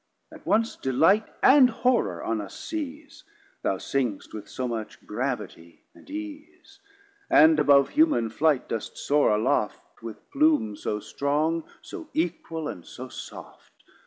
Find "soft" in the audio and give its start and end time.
13.09-13.69